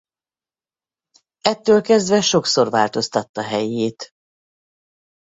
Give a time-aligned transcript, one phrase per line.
[1.41, 4.11] Ettől kezdve sokszor változtatta helyét.